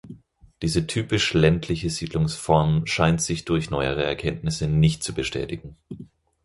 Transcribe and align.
Diese 0.63 0.87
typisch 0.87 1.35
ländliche 1.35 1.91
Siedlungsform 1.91 2.87
scheint 2.87 3.21
sich 3.21 3.45
durch 3.45 3.69
neuere 3.69 4.03
Erkenntnisse 4.03 4.67
nicht 4.67 5.03
zu 5.03 5.13
bestätigen. 5.13 5.77